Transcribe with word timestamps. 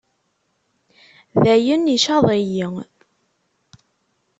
Dayen, 1.43 1.91
icaḍ-iyi. 1.97 2.65